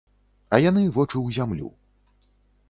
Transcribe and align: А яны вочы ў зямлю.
А 0.55 0.59
яны 0.69 0.81
вочы 0.95 1.15
ў 1.21 1.27
зямлю. 1.37 1.69